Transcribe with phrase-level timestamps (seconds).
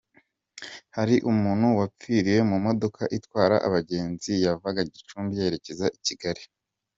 [0.95, 6.43] Hari umuntu wapfiriye mu modoka itwara abagenzi yavanga Gicumbi yerekeza I Kigali.